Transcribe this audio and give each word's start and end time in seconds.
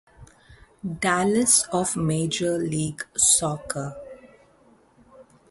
Dallas 0.99 1.67
of 1.71 1.95
Major 1.95 2.57
League 2.57 3.05
Soccer. 3.15 3.95